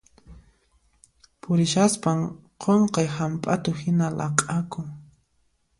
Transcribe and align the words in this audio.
Purishaspan 1.41 2.19
qunqay 2.65 3.07
hamp'atu 3.19 3.71
hina 3.81 4.07
laq'akun. 4.17 4.87